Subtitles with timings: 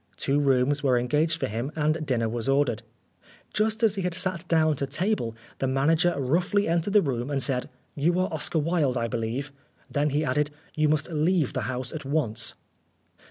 [0.17, 2.81] Two rooms were engaged for him and dinner was ordered.
[3.53, 7.39] Just as he had sat down to table, the manager roughly entered the room and
[7.39, 9.51] said, "You are Oscar Wilde, I believe."
[9.91, 12.55] Then he added," You must leave the house at once."